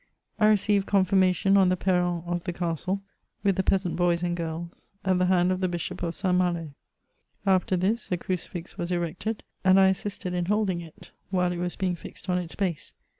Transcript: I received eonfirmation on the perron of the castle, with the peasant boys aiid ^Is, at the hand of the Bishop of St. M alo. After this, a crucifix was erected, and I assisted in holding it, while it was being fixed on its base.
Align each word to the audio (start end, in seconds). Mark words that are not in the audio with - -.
I 0.39 0.47
received 0.47 0.87
eonfirmation 0.87 1.55
on 1.59 1.69
the 1.69 1.77
perron 1.77 2.23
of 2.25 2.45
the 2.45 2.53
castle, 2.53 3.03
with 3.43 3.55
the 3.55 3.61
peasant 3.61 3.97
boys 3.97 4.23
aiid 4.23 4.33
^Is, 4.37 4.89
at 5.05 5.19
the 5.19 5.27
hand 5.27 5.51
of 5.51 5.59
the 5.59 5.67
Bishop 5.67 6.01
of 6.01 6.15
St. 6.15 6.33
M 6.33 6.41
alo. 6.41 6.73
After 7.45 7.77
this, 7.77 8.11
a 8.11 8.17
crucifix 8.17 8.79
was 8.79 8.91
erected, 8.91 9.43
and 9.63 9.79
I 9.79 9.89
assisted 9.89 10.33
in 10.33 10.45
holding 10.45 10.81
it, 10.81 11.11
while 11.29 11.51
it 11.51 11.57
was 11.59 11.75
being 11.75 11.93
fixed 11.93 12.29
on 12.31 12.39
its 12.39 12.55
base. 12.55 12.95